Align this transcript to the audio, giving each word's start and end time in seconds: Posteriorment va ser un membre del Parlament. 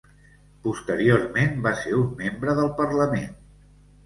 Posteriorment 0.67 1.53
va 1.67 1.75
ser 1.83 1.93
un 1.99 2.09
membre 2.23 2.57
del 2.63 2.73
Parlament. 2.81 3.31